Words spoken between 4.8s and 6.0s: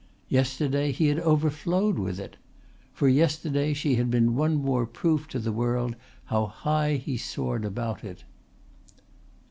proof to the world